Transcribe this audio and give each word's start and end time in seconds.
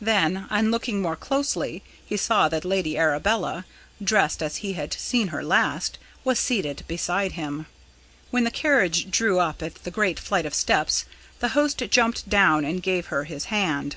Then, 0.00 0.48
on 0.50 0.72
looking 0.72 1.00
more 1.00 1.14
closely, 1.14 1.84
he 2.04 2.16
saw 2.16 2.48
that 2.48 2.64
Lady 2.64 2.98
Arabella, 2.98 3.64
dressed 4.02 4.42
as 4.42 4.56
he 4.56 4.72
had 4.72 4.92
seen 4.92 5.28
her 5.28 5.44
last, 5.44 5.98
was 6.24 6.40
seated 6.40 6.82
beside 6.88 7.30
him. 7.38 7.66
When 8.32 8.42
the 8.42 8.50
carriage 8.50 9.08
drew 9.08 9.38
up 9.38 9.62
at 9.62 9.76
the 9.84 9.92
great 9.92 10.18
flight 10.18 10.46
of 10.46 10.52
steps, 10.54 11.04
the 11.38 11.50
host 11.50 11.80
jumped 11.92 12.28
down 12.28 12.64
and 12.64 12.82
gave 12.82 13.06
her 13.06 13.22
his 13.22 13.44
hand. 13.54 13.94